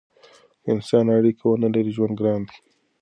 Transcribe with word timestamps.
که 0.63 0.69
انسانان 0.75 1.15
اړیکې 1.19 1.43
ونلري 1.45 1.91
ژوند 1.95 2.13
ګران 2.19 2.41
دی. 2.47 2.57